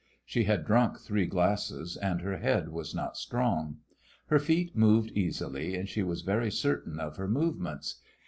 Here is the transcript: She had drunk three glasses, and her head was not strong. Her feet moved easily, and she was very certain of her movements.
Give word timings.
She 0.25 0.45
had 0.45 0.65
drunk 0.65 0.97
three 0.99 1.27
glasses, 1.27 1.95
and 1.95 2.21
her 2.21 2.37
head 2.39 2.69
was 2.69 2.95
not 2.95 3.17
strong. 3.17 3.81
Her 4.29 4.39
feet 4.39 4.75
moved 4.75 5.11
easily, 5.11 5.75
and 5.77 5.87
she 5.87 6.01
was 6.01 6.23
very 6.23 6.49
certain 6.49 6.99
of 6.99 7.17
her 7.17 7.27
movements. 7.27 8.01